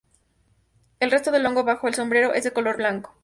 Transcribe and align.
El 0.99 1.11
resto 1.11 1.29
del 1.31 1.45
hongo 1.45 1.63
bajo 1.63 1.87
el 1.87 1.93
sombrero 1.93 2.33
es 2.33 2.43
de 2.43 2.51
color 2.53 2.75
blanco. 2.77 3.13